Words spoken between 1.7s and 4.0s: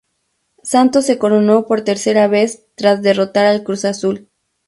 tercera vez tras derrotar al Cruz